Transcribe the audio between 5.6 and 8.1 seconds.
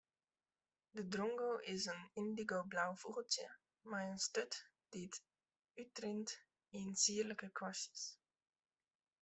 útrint yn sierlike kwastjes.